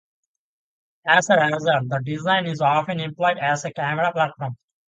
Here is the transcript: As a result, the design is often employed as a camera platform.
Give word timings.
As 1.05 1.29
a 1.29 1.35
result, 1.35 1.87
the 1.89 2.01
design 2.03 2.47
is 2.47 2.59
often 2.59 2.99
employed 2.99 3.37
as 3.37 3.65
a 3.65 3.71
camera 3.71 4.11
platform. 4.11 4.57